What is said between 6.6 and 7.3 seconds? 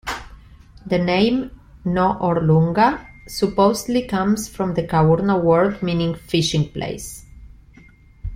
place'.